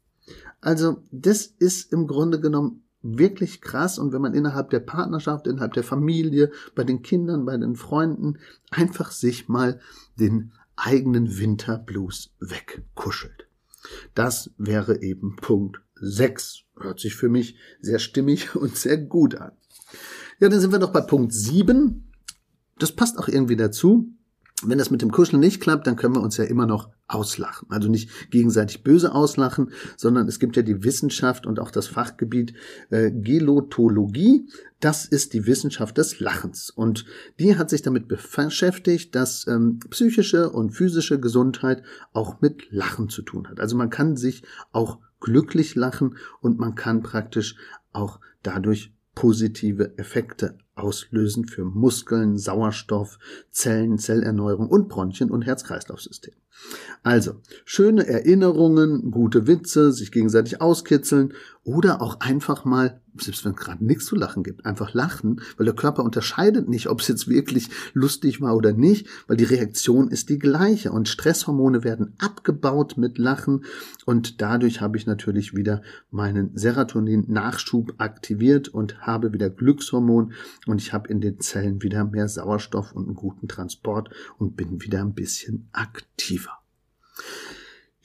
Also 0.61 1.03
das 1.11 1.45
ist 1.45 1.93
im 1.93 2.07
Grunde 2.07 2.39
genommen 2.39 2.83
wirklich 3.01 3.61
krass 3.61 3.99
und 3.99 4.13
wenn 4.13 4.21
man 4.21 4.33
innerhalb 4.33 4.71
der 4.71 4.79
Partnerschaft, 4.79 5.45
innerhalb 5.45 5.73
der 5.73 5.83
Familie, 5.83 6.51
bei 6.73 6.83
den 6.83 7.03
Kindern, 7.03 7.45
bei 7.45 7.55
den 7.55 7.75
Freunden 7.75 8.39
einfach 8.71 9.11
sich 9.11 9.47
mal 9.47 9.79
den 10.19 10.53
eigenen 10.75 11.37
Winterblues 11.37 12.33
wegkuschelt. 12.39 13.47
Das 14.15 14.51
wäre 14.57 15.01
eben 15.03 15.35
Punkt 15.35 15.81
6. 15.95 16.63
Hört 16.77 16.99
sich 16.99 17.15
für 17.15 17.29
mich 17.29 17.57
sehr 17.79 17.99
stimmig 17.99 18.55
und 18.55 18.75
sehr 18.75 18.97
gut 18.97 19.35
an. 19.35 19.51
Ja, 20.39 20.49
dann 20.49 20.59
sind 20.59 20.71
wir 20.71 20.79
noch 20.79 20.91
bei 20.91 21.01
Punkt 21.01 21.31
7. 21.31 22.11
Das 22.77 22.91
passt 22.91 23.17
auch 23.17 23.27
irgendwie 23.27 23.55
dazu. 23.55 24.09
Wenn 24.63 24.77
das 24.77 24.89
mit 24.89 25.01
dem 25.01 25.11
Kuscheln 25.11 25.41
nicht 25.41 25.59
klappt, 25.59 25.85
dann 25.85 25.97
können 25.97 26.15
wir 26.15 26.21
uns 26.21 26.37
ja 26.37 26.45
immer 26.45 26.65
noch 26.65 26.89
auslachen. 27.07 27.69
Also 27.69 27.89
nicht 27.89 28.31
gegenseitig 28.31 28.83
böse 28.83 29.13
auslachen, 29.13 29.71
sondern 29.97 30.29
es 30.29 30.39
gibt 30.39 30.55
ja 30.55 30.61
die 30.61 30.85
Wissenschaft 30.85 31.45
und 31.45 31.59
auch 31.59 31.71
das 31.71 31.87
Fachgebiet 31.87 32.53
äh, 32.89 33.11
Gelotologie. 33.11 34.47
Das 34.79 35.05
ist 35.05 35.33
die 35.33 35.45
Wissenschaft 35.45 35.97
des 35.97 36.21
Lachens. 36.21 36.69
Und 36.69 37.05
die 37.37 37.57
hat 37.57 37.69
sich 37.69 37.81
damit 37.81 38.07
beschäftigt, 38.07 39.13
dass 39.13 39.45
ähm, 39.45 39.79
psychische 39.89 40.49
und 40.49 40.71
physische 40.71 41.19
Gesundheit 41.19 41.83
auch 42.13 42.39
mit 42.39 42.71
Lachen 42.71 43.09
zu 43.09 43.23
tun 43.23 43.49
hat. 43.49 43.59
Also 43.59 43.75
man 43.75 43.89
kann 43.89 44.15
sich 44.15 44.43
auch 44.71 44.99
glücklich 45.19 45.75
lachen 45.75 46.15
und 46.39 46.59
man 46.59 46.75
kann 46.75 47.03
praktisch 47.03 47.57
auch 47.91 48.21
dadurch 48.41 48.93
positive 49.15 49.97
Effekte 49.97 50.57
auslösen 50.75 51.47
für 51.47 51.65
Muskeln, 51.65 52.37
Sauerstoff, 52.37 53.17
Zellen, 53.51 53.97
Zellerneuerung 53.97 54.69
und 54.69 54.89
Bronchien 54.89 55.31
und 55.31 55.43
Herz-Kreislauf-System. 55.43 56.33
Also, 57.03 57.41
schöne 57.65 58.07
Erinnerungen, 58.07 59.11
gute 59.11 59.45
Witze, 59.47 59.91
sich 59.91 60.11
gegenseitig 60.11 60.61
auskitzeln 60.61 61.33
oder 61.63 62.01
auch 62.01 62.19
einfach 62.19 62.65
mal 62.65 63.01
selbst 63.21 63.45
wenn 63.45 63.53
es 63.53 63.57
gerade 63.57 63.85
nichts 63.85 64.05
zu 64.05 64.15
lachen 64.15 64.43
gibt, 64.43 64.65
einfach 64.65 64.93
lachen, 64.93 65.41
weil 65.57 65.65
der 65.65 65.75
Körper 65.75 66.03
unterscheidet 66.03 66.67
nicht, 66.67 66.87
ob 66.87 67.01
es 67.01 67.07
jetzt 67.07 67.27
wirklich 67.27 67.69
lustig 67.93 68.41
war 68.41 68.55
oder 68.55 68.73
nicht, 68.73 69.07
weil 69.27 69.37
die 69.37 69.43
Reaktion 69.45 70.09
ist 70.09 70.29
die 70.29 70.39
gleiche 70.39 70.91
und 70.91 71.07
Stresshormone 71.07 71.83
werden 71.83 72.13
abgebaut 72.17 72.97
mit 72.97 73.17
Lachen 73.17 73.63
und 74.05 74.41
dadurch 74.41 74.81
habe 74.81 74.97
ich 74.97 75.05
natürlich 75.05 75.55
wieder 75.55 75.81
meinen 76.11 76.55
Serotonin-Nachschub 76.55 77.93
aktiviert 77.97 78.67
und 78.67 79.01
habe 79.01 79.33
wieder 79.33 79.49
Glückshormon 79.49 80.33
und 80.65 80.81
ich 80.81 80.93
habe 80.93 81.09
in 81.09 81.21
den 81.21 81.39
Zellen 81.39 81.81
wieder 81.81 82.05
mehr 82.05 82.27
Sauerstoff 82.27 82.93
und 82.93 83.05
einen 83.05 83.15
guten 83.15 83.47
Transport 83.47 84.09
und 84.37 84.55
bin 84.55 84.81
wieder 84.81 85.01
ein 85.01 85.13
bisschen 85.13 85.67
aktiver 85.71 86.44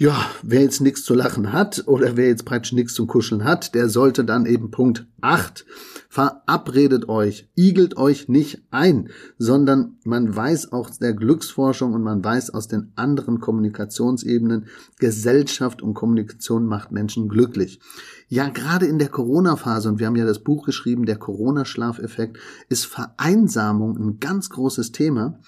ja, 0.01 0.17
wer 0.43 0.63
jetzt 0.63 0.81
nichts 0.81 1.05
zu 1.05 1.13
lachen 1.13 1.53
hat 1.53 1.85
oder 1.87 2.17
wer 2.17 2.29
jetzt 2.29 2.47
praktisch 2.47 2.73
nichts 2.73 2.95
zum 2.95 3.07
Kuscheln 3.07 3.45
hat, 3.45 3.75
der 3.75 3.91
sollte 3.91 4.25
dann 4.25 4.47
eben 4.47 4.71
Punkt 4.71 5.07
8 5.21 5.67
verabredet 6.09 7.09
euch, 7.09 7.51
igelt 7.55 7.99
euch 7.99 8.27
nicht 8.27 8.65
ein, 8.71 9.11
sondern 9.37 9.99
man 10.05 10.35
weiß 10.35 10.73
auch 10.73 10.91
der 10.91 11.13
Glücksforschung 11.13 11.93
und 11.93 12.03
man 12.03 12.25
weiß 12.25 12.51
aus 12.51 12.67
den 12.67 12.93
anderen 12.97 13.41
Kommunikationsebenen, 13.41 14.67
Gesellschaft 14.99 15.83
und 15.83 15.93
Kommunikation 15.93 16.65
macht 16.65 16.93
Menschen 16.93 17.29
glücklich. 17.29 17.79
Ja, 18.27 18.49
gerade 18.49 18.87
in 18.87 18.99
der 18.99 19.09
Corona-Phase, 19.09 19.91
und 19.91 19.99
wir 19.99 20.07
haben 20.07 20.17
ja 20.17 20.25
das 20.25 20.43
Buch 20.43 20.65
geschrieben, 20.65 21.05
der 21.05 21.17
Corona-Schlafeffekt, 21.17 22.39
ist 22.71 22.87
Vereinsamung 22.87 23.99
ein 23.99 24.19
ganz 24.19 24.49
großes 24.49 24.93
Thema. 24.93 25.39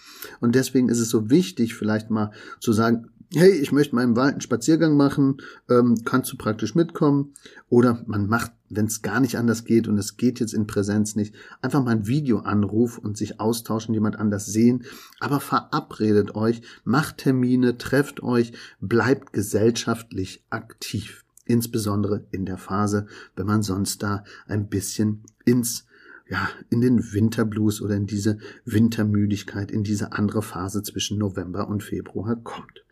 Und 0.41 0.55
deswegen 0.55 0.91
ist 0.91 1.01
es 1.01 1.09
so 1.09 1.31
wichtig, 1.31 1.75
vielleicht 1.75 2.11
mal 2.11 2.33
zu 2.61 2.73
sagen, 2.73 3.09
hey, 3.35 3.51
ich 3.51 3.73
möchte 3.73 3.97
im 3.97 4.17
Wald 4.17 4.33
einen 4.33 4.41
Spaziergang 4.41 4.97
machen, 4.97 5.39
ähm, 5.71 6.03
kannst 6.05 6.33
du 6.33 6.37
praktisch 6.37 6.75
mitkommen? 6.75 7.35
Oder 7.69 8.03
man 8.07 8.27
macht, 8.27 8.53
wenn 8.69 8.87
es 8.87 9.03
gar 9.03 9.21
nicht 9.21 9.37
anders 9.37 9.65
geht 9.65 9.89
und 9.89 9.97
es 9.99 10.17
geht 10.17 10.41
jetzt 10.41 10.53
in 10.55 10.67
Präsenz 10.67 11.17
nicht, 11.17 11.35
einfach 11.63 11.83
mal 11.83 11.93
ein 11.93 12.07
Videoanruf 12.07 12.99
und 12.99 13.17
sich 13.17 13.41
austauschen, 13.41 13.95
jemand 13.95 14.17
anders 14.17 14.47
sehen. 14.47 14.85
Aber 15.21 15.41
verabredet 15.41 16.35
euch, 16.35 16.63
macht 16.85 17.19
Termine, 17.19 17.79
trefft 17.79 18.23
euch, 18.23 18.53
bleibt 18.81 19.33
gesellschaftlich 19.33 20.45
aktiv. 20.51 21.25
Insbesondere 21.45 22.25
in 22.31 22.47
der 22.47 22.59
Phase, 22.59 23.07
wenn 23.35 23.47
man 23.47 23.63
sonst 23.63 24.03
da 24.03 24.25
ein 24.47 24.69
bisschen 24.69 25.25
ins 25.45 25.87
ja, 26.29 26.49
in 26.71 26.81
den 26.81 27.13
Winterblues 27.13 27.83
oder 27.83 27.95
in 27.95 28.07
diese 28.07 28.39
Wintermüdigkeit, 28.65 29.71
in 29.71 29.83
diese 29.83 30.13
andere 30.13 30.41
Phase 30.41 30.83
zwischen 30.83 31.19
November 31.19 31.69
und 31.69 31.83
Februar 31.83 32.37
kommt. 32.37 32.85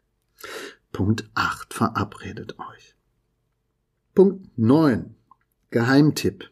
Punkt 0.92 1.28
8. 1.35 1.73
Verabredet 1.75 2.59
euch. 2.59 2.97
Punkt 4.14 4.59
9. 4.59 5.14
Geheimtipp. 5.70 6.50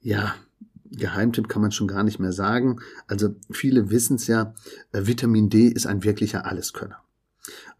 Ja, 0.00 0.34
Geheimtipp 0.90 1.48
kann 1.48 1.62
man 1.62 1.72
schon 1.72 1.88
gar 1.88 2.04
nicht 2.04 2.18
mehr 2.18 2.32
sagen. 2.32 2.80
Also 3.06 3.34
viele 3.50 3.90
wissen 3.90 4.16
es 4.16 4.26
ja, 4.26 4.54
äh, 4.92 5.06
Vitamin 5.06 5.48
D 5.48 5.68
ist 5.68 5.86
ein 5.86 6.04
wirklicher 6.04 6.46
Alleskönner. 6.46 7.02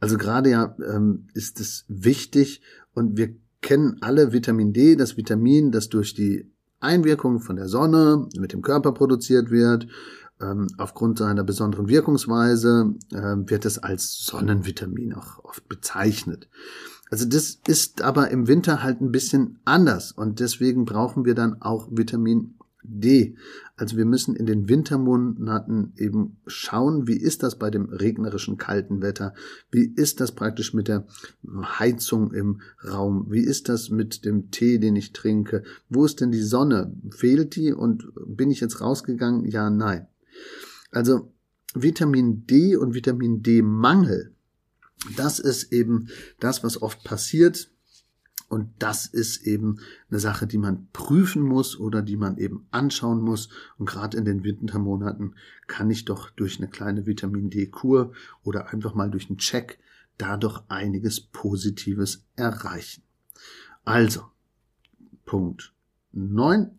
Also 0.01 0.19
gerade 0.19 0.51
ja 0.51 0.77
ähm, 0.87 1.29
ist 1.35 1.61
es 1.61 1.85
wichtig 1.89 2.63
und 2.93 3.17
wir 3.17 3.35
kennen 3.63 3.99
alle 4.03 4.33
Vitamin 4.33 4.73
D, 4.73 4.97
das 4.97 5.17
Vitamin, 5.17 5.73
das 5.73 5.89
durch 5.89 6.15
die 6.15 6.51
Einwirkung 6.81 7.41
von 7.41 7.57
der 7.57 7.69
Sonne 7.69 8.29
mit 8.37 8.53
dem 8.53 8.61
Körper 8.61 8.93
produziert 8.93 9.51
wird 9.51 9.87
ähm, 10.41 10.69
aufgrund 10.79 11.19
seiner 11.19 11.45
besonderen 11.45 11.89
Wirkungsweise 11.89 12.95
äh, 13.13 13.37
wird 13.49 13.65
es 13.65 13.79
als 13.79 14.25
Sonnenvitamin 14.25 15.15
auch 15.15 15.45
oft 15.45 15.69
bezeichnet. 15.69 16.49
Also 17.11 17.27
das 17.27 17.61
ist 17.69 18.03
aber 18.03 18.31
im 18.31 18.49
Winter 18.49 18.83
halt 18.83 19.01
ein 19.01 19.13
bisschen 19.13 19.59
anders 19.65 20.13
und 20.13 20.41
deswegen 20.41 20.85
brauchen 20.85 21.25
wir 21.25 21.35
dann 21.35 21.61
auch 21.63 21.89
Vitamin 21.91 22.55
D. 22.85 23.37
Also 23.77 23.97
wir 23.97 24.05
müssen 24.05 24.37
in 24.37 24.47
den 24.47 24.69
Wintermonaten 24.69 25.95
eben 25.97 26.37
schauen, 26.47 27.09
wie 27.09 27.17
ist 27.17 27.43
das 27.43 27.59
bei 27.59 27.71
dem 27.71 27.89
regnerischen 27.89 28.57
kalten 28.57 29.03
Wetter? 29.03 29.35
Wie 29.71 29.85
ist 29.85 30.21
das 30.21 30.33
praktisch 30.33 30.75
mit 30.75 30.89
der 30.89 31.07
Heizung 31.79 32.33
im 32.33 32.61
Raum? 32.87 33.27
Wie 33.31 33.43
ist 33.43 33.69
das 33.69 33.91
mit 33.91 34.25
dem 34.25 34.51
Tee, 34.51 34.79
den 34.79 34.97
ich 34.97 35.13
trinke? 35.13 35.65
Wo 35.89 36.05
ist 36.05 36.21
denn 36.21 36.31
die 36.31 36.43
Sonne? 36.43 36.95
Fehlt 37.11 37.57
die 37.57 37.73
und 37.73 38.13
bin 38.27 38.51
ich 38.51 38.61
jetzt 38.61 38.81
rausgegangen? 38.81 39.45
Ja, 39.47 39.71
nein. 39.71 40.07
Also 40.91 41.33
Vitamin 41.75 42.47
D 42.47 42.77
und 42.77 42.95
Vitamin 42.95 43.43
D-Mangel, 43.43 44.35
das 45.17 45.39
ist 45.39 45.73
eben 45.73 46.09
das, 46.41 46.63
was 46.63 46.81
oft 46.81 47.03
passiert. 47.05 47.71
Und 48.49 48.71
das 48.79 49.07
ist 49.07 49.47
eben 49.47 49.81
eine 50.11 50.21
Sache, 50.21 50.47
die 50.47 50.59
man 50.59 50.87
prüfen 50.93 51.43
muss 51.43 51.81
oder 51.81 52.03
die 52.03 52.17
man 52.17 52.37
eben 52.37 52.67
anschauen 52.71 53.21
muss. 53.21 53.49
Und 53.79 53.87
gerade 53.87 54.17
in 54.17 54.25
den 54.25 54.45
Wintermonaten 54.45 55.35
kann 55.67 55.91
ich 55.91 56.05
doch 56.05 56.31
durch 56.31 56.59
eine 56.59 56.69
kleine 56.69 57.07
Vitamin 57.07 57.51
D-Kur 57.51 58.13
oder 58.43 58.73
einfach 58.73 58.95
mal 58.95 59.11
durch 59.11 59.29
einen 59.29 59.39
Check 59.39 59.79
da 60.19 60.37
doch 60.37 60.65
einiges 60.69 61.21
Positives 61.21 62.25
erreichen. 62.37 63.03
Also, 63.85 64.23
Punkt 65.25 65.73
9 66.13 66.71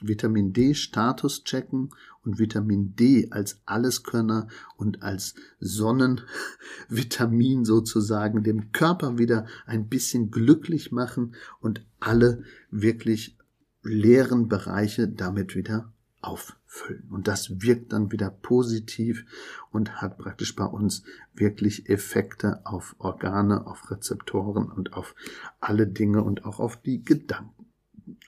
Vitamin 0.00 0.52
D 0.52 0.74
Status 0.74 1.44
checken 1.44 1.90
und 2.24 2.38
Vitamin 2.38 2.94
D 2.94 3.28
als 3.30 3.60
Alleskönner 3.66 4.48
und 4.76 5.02
als 5.02 5.34
Sonnenvitamin 5.60 7.64
sozusagen 7.64 8.42
dem 8.42 8.72
Körper 8.72 9.18
wieder 9.18 9.46
ein 9.66 9.88
bisschen 9.88 10.30
glücklich 10.30 10.92
machen 10.92 11.34
und 11.60 11.84
alle 12.00 12.44
wirklich 12.70 13.36
leeren 13.82 14.48
Bereiche 14.48 15.08
damit 15.08 15.54
wieder 15.54 15.92
auffüllen. 16.20 17.08
Und 17.10 17.28
das 17.28 17.62
wirkt 17.62 17.92
dann 17.92 18.12
wieder 18.12 18.30
positiv 18.30 19.24
und 19.70 20.02
hat 20.02 20.18
praktisch 20.18 20.54
bei 20.54 20.64
uns 20.64 21.04
wirklich 21.34 21.88
Effekte 21.88 22.64
auf 22.66 22.96
Organe, 22.98 23.66
auf 23.66 23.90
Rezeptoren 23.90 24.70
und 24.70 24.92
auf 24.92 25.14
alle 25.60 25.86
Dinge 25.86 26.22
und 26.22 26.44
auch 26.44 26.58
auf 26.58 26.76
die 26.76 27.04
Gedanken. 27.04 27.57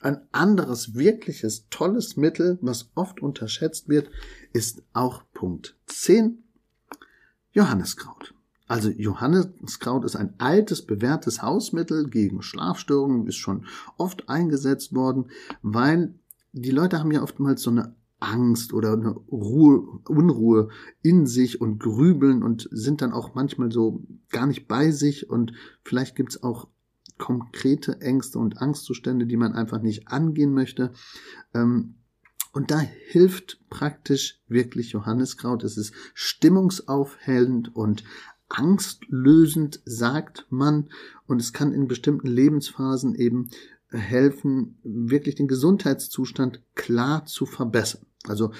Ein 0.00 0.22
anderes 0.32 0.94
wirkliches 0.94 1.68
tolles 1.68 2.16
Mittel, 2.16 2.58
was 2.62 2.90
oft 2.94 3.20
unterschätzt 3.20 3.88
wird, 3.88 4.10
ist 4.54 4.82
auch 4.94 5.22
Punkt 5.34 5.76
10. 5.86 6.42
Johanneskraut. 7.52 8.34
Also 8.66 8.88
Johanneskraut 8.88 10.04
ist 10.04 10.16
ein 10.16 10.34
altes, 10.38 10.86
bewährtes 10.86 11.42
Hausmittel 11.42 12.08
gegen 12.08 12.40
Schlafstörungen, 12.40 13.26
ist 13.26 13.36
schon 13.36 13.66
oft 13.98 14.28
eingesetzt 14.28 14.94
worden, 14.94 15.26
weil 15.60 16.14
die 16.52 16.70
Leute 16.70 16.98
haben 16.98 17.10
ja 17.10 17.22
oftmals 17.22 17.62
so 17.62 17.70
eine 17.70 17.94
Angst 18.20 18.72
oder 18.72 18.92
eine 18.92 19.10
Ruhe, 19.10 20.00
Unruhe 20.08 20.68
in 21.02 21.26
sich 21.26 21.60
und 21.60 21.78
grübeln 21.78 22.42
und 22.42 22.68
sind 22.70 23.02
dann 23.02 23.12
auch 23.12 23.34
manchmal 23.34 23.72
so 23.72 24.02
gar 24.30 24.46
nicht 24.46 24.68
bei 24.68 24.92
sich 24.92 25.28
und 25.28 25.52
vielleicht 25.84 26.16
gibt's 26.16 26.42
auch 26.42 26.68
konkrete 27.20 28.00
Ängste 28.00 28.38
und 28.38 28.60
Angstzustände, 28.60 29.26
die 29.26 29.36
man 29.36 29.52
einfach 29.52 29.80
nicht 29.80 30.08
angehen 30.08 30.52
möchte. 30.52 30.92
Ähm, 31.54 31.96
und 32.52 32.72
da 32.72 32.80
hilft 32.80 33.60
praktisch 33.70 34.40
wirklich 34.48 34.90
Johanniskraut. 34.90 35.62
Es 35.62 35.76
ist 35.76 35.94
stimmungsaufhellend 36.14 37.76
und 37.76 38.02
angstlösend, 38.48 39.80
sagt 39.84 40.46
man. 40.50 40.88
Und 41.26 41.40
es 41.40 41.52
kann 41.52 41.72
in 41.72 41.86
bestimmten 41.86 42.26
Lebensphasen 42.26 43.14
eben 43.14 43.50
helfen, 43.90 44.78
wirklich 44.82 45.36
den 45.36 45.46
Gesundheitszustand 45.46 46.62
klar 46.74 47.26
zu 47.26 47.46
verbessern. 47.46 48.06
Also 48.26 48.52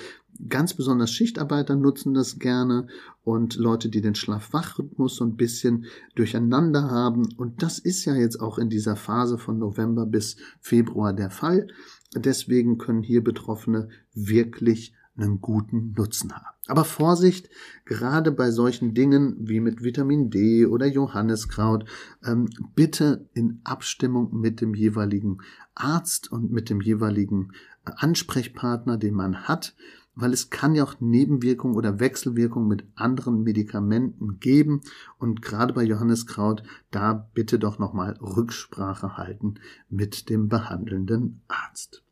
ganz 0.49 0.75
besonders 0.75 1.11
Schichtarbeiter 1.11 1.77
nutzen 1.77 2.15
das 2.15 2.39
gerne 2.39 2.87
und 3.25 3.57
Leute, 3.57 3.91
die 3.91 4.01
den 4.01 4.15
Schlaf-Wach-Rhythmus 4.15 5.17
so 5.17 5.25
ein 5.25 5.37
bisschen 5.37 5.87
durcheinander 6.15 6.91
haben. 6.91 7.29
Und 7.37 7.63
das 7.63 7.79
ist 7.79 8.05
ja 8.05 8.15
jetzt 8.15 8.41
auch 8.41 8.59
in 8.59 8.71
dieser 8.71 8.97
Phase 8.97 9.37
von 9.37 9.59
November 9.59 10.07
bis 10.07 10.37
Februar 10.61 11.13
der 11.13 11.31
Fall. 11.31 11.69
Deswegen 12.15 12.79
können 12.79 13.03
hier 13.03 13.23
Betroffene 13.23 13.89
wirklich 14.15 14.95
einen 15.17 15.41
guten 15.41 15.93
Nutzen 15.97 16.33
haben. 16.33 16.47
Aber 16.67 16.85
Vorsicht, 16.85 17.51
gerade 17.85 18.31
bei 18.31 18.51
solchen 18.51 18.95
Dingen 18.95 19.37
wie 19.41 19.61
mit 19.61 19.83
Vitamin 19.83 20.31
D 20.31 20.67
oder 20.67 20.87
Johanniskraut, 20.87 21.85
ähm, 22.25 22.49
bitte 22.75 23.29
in 23.35 23.61
Abstimmung 23.65 24.39
mit 24.41 24.61
dem 24.61 24.75
jeweiligen 24.75 25.39
Arzt 25.75 26.31
und 26.31 26.53
mit 26.53 26.71
dem 26.71 26.81
jeweiligen 26.81 27.53
Ansprechpartner, 27.85 28.97
den 28.97 29.15
man 29.15 29.49
hat, 29.49 29.75
weil 30.15 30.33
es 30.33 30.51
kann 30.51 30.75
ja 30.75 30.85
auch 30.85 31.01
Nebenwirkungen 31.01 31.77
oder 31.77 32.01
Wechselwirkungen 32.01 32.69
mit 32.69 32.85
anderen 32.95 33.43
Medikamenten 33.43 34.39
geben 34.39 34.83
und 35.19 35.41
gerade 35.43 35.73
bei 35.73 35.83
Johanniskraut 35.83 36.63
da 36.91 37.13
bitte 37.35 37.59
doch 37.59 37.79
nochmal 37.79 38.19
Rücksprache 38.21 39.17
halten 39.17 39.55
mit 39.89 40.29
dem 40.29 40.49
behandelnden 40.49 41.41
Arzt. 41.49 42.03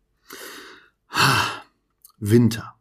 Winter. 2.19 2.75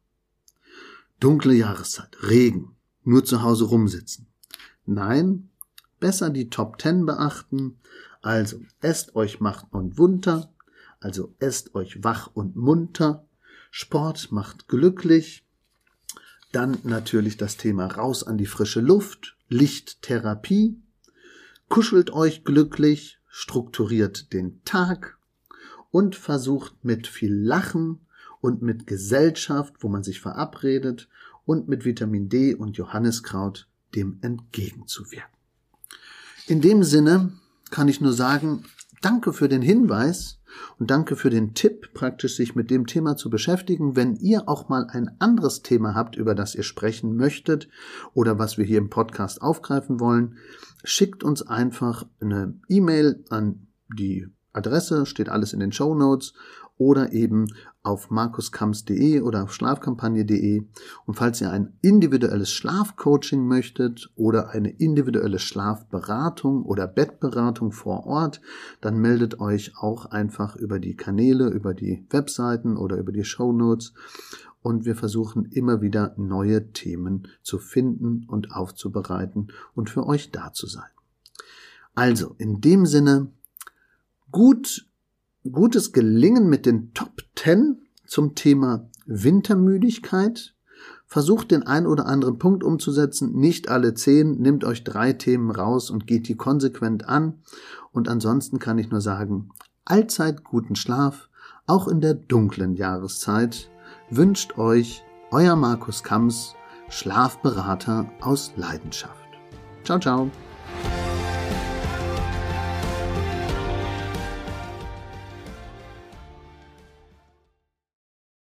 Dunkle 1.19 1.53
Jahreszeit, 1.53 2.17
Regen, 2.23 2.75
nur 3.03 3.25
zu 3.25 3.41
Hause 3.41 3.65
rumsitzen. 3.65 4.27
Nein, 4.85 5.49
besser 5.99 6.29
die 6.29 6.49
Top 6.49 6.77
Ten 6.77 7.05
beachten. 7.05 7.77
Also 8.21 8.59
esst 8.81 9.15
euch 9.15 9.39
macht 9.39 9.67
und 9.71 9.97
munter, 9.97 10.51
also 10.99 11.33
esst 11.39 11.75
euch 11.75 12.03
wach 12.03 12.29
und 12.33 12.55
munter. 12.55 13.25
Sport 13.71 14.31
macht 14.31 14.67
glücklich. 14.67 15.45
Dann 16.51 16.77
natürlich 16.83 17.37
das 17.37 17.57
Thema 17.57 17.87
raus 17.87 18.23
an 18.23 18.37
die 18.37 18.45
frische 18.45 18.81
Luft, 18.81 19.37
Lichttherapie. 19.49 20.81
Kuschelt 21.69 22.11
euch 22.11 22.43
glücklich, 22.43 23.19
strukturiert 23.27 24.31
den 24.33 24.63
Tag 24.63 25.17
und 25.91 26.15
versucht 26.15 26.83
mit 26.83 27.07
viel 27.07 27.33
Lachen 27.33 28.05
und 28.39 28.61
mit 28.61 28.87
Gesellschaft, 28.87 29.75
wo 29.81 29.89
man 29.89 30.03
sich 30.03 30.21
verabredet 30.21 31.09
und 31.45 31.67
mit 31.67 31.85
Vitamin 31.85 32.29
D 32.29 32.55
und 32.55 32.77
Johanniskraut 32.77 33.67
dem 33.95 34.19
entgegenzuwirken. 34.21 35.37
In 36.47 36.61
dem 36.61 36.83
Sinne 36.83 37.33
kann 37.71 37.87
ich 37.87 37.99
nur 37.99 38.13
sagen, 38.13 38.63
danke 39.01 39.33
für 39.33 39.49
den 39.49 39.61
Hinweis 39.61 40.39
und 40.79 40.91
danke 40.91 41.15
für 41.15 41.29
den 41.29 41.53
Tipp, 41.53 41.93
praktisch 41.93 42.35
sich 42.35 42.55
mit 42.55 42.69
dem 42.71 42.87
Thema 42.87 43.15
zu 43.15 43.29
beschäftigen. 43.29 43.95
Wenn 43.95 44.15
ihr 44.15 44.47
auch 44.47 44.69
mal 44.69 44.87
ein 44.89 45.11
anderes 45.19 45.61
Thema 45.61 45.95
habt, 45.95 46.15
über 46.15 46.35
das 46.35 46.55
ihr 46.55 46.63
sprechen 46.63 47.15
möchtet 47.15 47.67
oder 48.13 48.39
was 48.39 48.57
wir 48.57 48.65
hier 48.65 48.79
im 48.79 48.89
Podcast 48.89 49.41
aufgreifen 49.41 49.99
wollen, 49.99 50.37
schickt 50.83 51.23
uns 51.23 51.41
einfach 51.45 52.05
eine 52.19 52.59
E-Mail 52.69 53.23
an 53.29 53.67
die 53.95 54.27
Adresse, 54.53 55.05
steht 55.05 55.29
alles 55.29 55.53
in 55.53 55.59
den 55.59 55.71
Show 55.71 55.93
Notes 55.93 56.33
oder 56.77 57.11
eben 57.13 57.47
auf 57.83 58.09
markuskamps.de 58.09 59.21
oder 59.21 59.43
auf 59.43 59.53
schlafkampagne.de. 59.53 60.65
Und 61.05 61.13
falls 61.15 61.41
ihr 61.41 61.51
ein 61.51 61.77
individuelles 61.81 62.51
Schlafcoaching 62.51 63.45
möchtet 63.47 64.11
oder 64.15 64.49
eine 64.49 64.69
individuelle 64.69 65.39
Schlafberatung 65.39 66.63
oder 66.63 66.87
Bettberatung 66.87 67.71
vor 67.71 68.05
Ort, 68.05 68.41
dann 68.81 68.97
meldet 68.99 69.39
euch 69.39 69.77
auch 69.77 70.05
einfach 70.05 70.55
über 70.55 70.79
die 70.79 70.95
Kanäle, 70.95 71.47
über 71.47 71.73
die 71.73 72.05
Webseiten 72.09 72.77
oder 72.77 72.97
über 72.97 73.11
die 73.11 73.23
Show 73.23 73.51
Notes. 73.51 73.93
Und 74.61 74.85
wir 74.85 74.95
versuchen 74.95 75.45
immer 75.45 75.81
wieder 75.81 76.13
neue 76.17 76.71
Themen 76.73 77.29
zu 77.41 77.57
finden 77.57 78.25
und 78.27 78.51
aufzubereiten 78.51 79.47
und 79.73 79.89
für 79.89 80.05
euch 80.05 80.31
da 80.31 80.51
zu 80.51 80.67
sein. 80.67 80.89
Also, 81.95 82.35
in 82.37 82.59
dem 82.59 82.85
Sinne, 82.85 83.31
gut 84.29 84.86
gutes 85.51 85.93
Gelingen 85.93 86.49
mit 86.49 86.65
den 86.65 86.93
Top 86.93 87.23
10 87.35 87.81
zum 88.05 88.35
Thema 88.35 88.89
Wintermüdigkeit. 89.05 90.53
Versucht 91.05 91.51
den 91.51 91.63
ein 91.63 91.87
oder 91.87 92.05
anderen 92.05 92.37
Punkt 92.37 92.63
umzusetzen, 92.63 93.33
nicht 93.33 93.69
alle 93.69 93.93
zehn, 93.93 94.41
nimmt 94.41 94.65
euch 94.65 94.83
drei 94.83 95.13
Themen 95.13 95.51
raus 95.51 95.89
und 95.89 96.05
geht 96.05 96.27
die 96.27 96.35
konsequent 96.35 97.07
an. 97.07 97.35
Und 97.93 98.09
ansonsten 98.09 98.59
kann 98.59 98.77
ich 98.77 98.91
nur 98.91 98.99
sagen, 98.99 99.49
allzeit 99.85 100.43
guten 100.43 100.75
Schlaf, 100.75 101.29
auch 101.65 101.87
in 101.87 102.01
der 102.01 102.13
dunklen 102.13 102.75
Jahreszeit, 102.75 103.69
wünscht 104.09 104.57
euch 104.57 105.03
euer 105.31 105.55
Markus 105.55 106.03
Kamps, 106.03 106.55
Schlafberater 106.89 108.09
aus 108.21 108.51
Leidenschaft. 108.55 109.27
Ciao, 109.83 109.99
ciao. 109.99 110.29